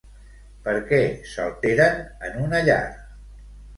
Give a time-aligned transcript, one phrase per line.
[0.67, 1.01] Per què
[1.33, 2.81] s'alteren en una llar?